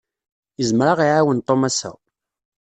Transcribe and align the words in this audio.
Yezmer 0.59 0.87
ad 0.89 0.99
ɣ-iwawen 1.07 1.39
Tom 1.47 1.61
ass-a. 1.69 1.91